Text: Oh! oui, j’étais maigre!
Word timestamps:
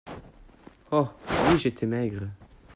Oh! 0.91 1.07
oui, 1.51 1.59
j’étais 1.59 1.85
maigre! 1.85 2.25